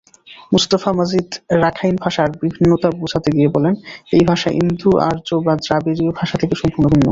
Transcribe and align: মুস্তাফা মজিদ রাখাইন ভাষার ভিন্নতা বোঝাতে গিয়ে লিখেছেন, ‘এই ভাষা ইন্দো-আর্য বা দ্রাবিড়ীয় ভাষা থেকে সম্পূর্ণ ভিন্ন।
মুস্তাফা 0.53 0.91
মজিদ 0.99 1.27
রাখাইন 1.63 1.95
ভাষার 2.03 2.29
ভিন্নতা 2.53 2.89
বোঝাতে 2.99 3.29
গিয়ে 3.35 3.49
লিখেছেন, 3.49 3.75
‘এই 4.15 4.23
ভাষা 4.29 4.49
ইন্দো-আর্য 4.61 5.27
বা 5.45 5.53
দ্রাবিড়ীয় 5.63 6.11
ভাষা 6.19 6.35
থেকে 6.41 6.55
সম্পূর্ণ 6.61 6.85
ভিন্ন। 6.93 7.07